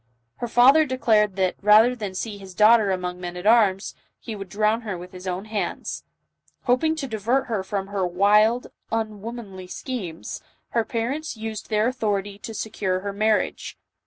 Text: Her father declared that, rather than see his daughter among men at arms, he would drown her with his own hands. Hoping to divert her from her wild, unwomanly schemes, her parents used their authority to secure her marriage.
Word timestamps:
Her 0.37 0.47
father 0.47 0.83
declared 0.83 1.35
that, 1.35 1.57
rather 1.61 1.95
than 1.95 2.15
see 2.15 2.39
his 2.39 2.55
daughter 2.55 2.89
among 2.89 3.21
men 3.21 3.37
at 3.37 3.45
arms, 3.45 3.93
he 4.19 4.35
would 4.35 4.49
drown 4.49 4.81
her 4.81 4.97
with 4.97 5.11
his 5.11 5.27
own 5.27 5.45
hands. 5.45 6.03
Hoping 6.63 6.95
to 6.95 7.07
divert 7.07 7.45
her 7.45 7.61
from 7.63 7.85
her 7.85 8.03
wild, 8.07 8.65
unwomanly 8.91 9.67
schemes, 9.67 10.41
her 10.69 10.83
parents 10.83 11.37
used 11.37 11.69
their 11.69 11.87
authority 11.87 12.39
to 12.39 12.53
secure 12.55 13.01
her 13.01 13.13
marriage. 13.13 13.77